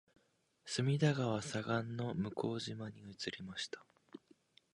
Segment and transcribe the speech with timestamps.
[0.65, 3.85] 隅田川左岸の向島に移りました